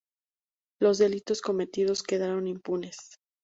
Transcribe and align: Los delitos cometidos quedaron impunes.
Los 0.79 0.97
delitos 0.97 1.43
cometidos 1.43 2.01
quedaron 2.01 2.47
impunes. 2.47 3.19